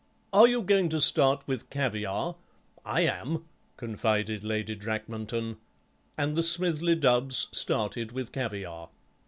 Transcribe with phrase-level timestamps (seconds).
[0.33, 2.33] "Are you going to start with caviare?
[2.83, 3.45] I am,"
[3.77, 5.57] confided Lady Drakmanton,
[6.17, 8.89] and the Smithly Dubbs started with caviare.